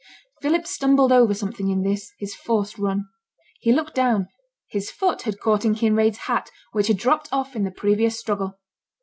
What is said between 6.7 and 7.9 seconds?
which had dropped off in the